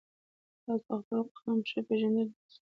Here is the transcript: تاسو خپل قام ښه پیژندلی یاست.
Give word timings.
تاسو 0.63 0.91
خپل 1.01 1.19
قام 1.39 1.59
ښه 1.69 1.79
پیژندلی 1.87 2.33
یاست. 2.37 2.61